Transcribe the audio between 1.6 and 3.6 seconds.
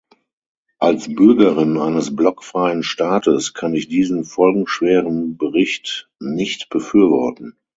eines blockfreien Staates